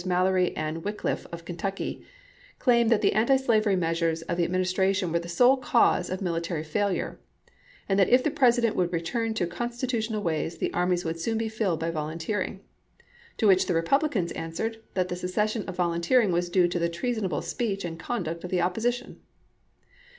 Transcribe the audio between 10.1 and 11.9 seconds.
ways the armies would soon be filled